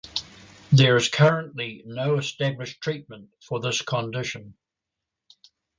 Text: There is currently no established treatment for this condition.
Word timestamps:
There 0.71 0.97
is 0.97 1.09
currently 1.09 1.83
no 1.85 2.17
established 2.17 2.81
treatment 2.81 3.29
for 3.39 3.59
this 3.59 3.83
condition. 3.83 4.55